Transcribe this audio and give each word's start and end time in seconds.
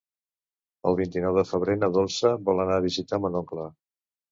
El 0.91 0.97
vint-i-nou 0.99 1.37
de 1.41 1.43
febrer 1.51 1.77
na 1.83 1.91
Dolça 1.99 2.33
vol 2.49 2.65
anar 2.65 2.81
a 2.81 2.85
visitar 2.89 3.23
mon 3.27 3.41
oncle. 3.45 3.71